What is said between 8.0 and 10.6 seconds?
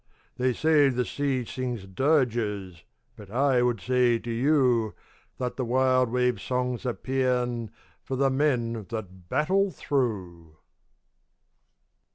For the men that battle through.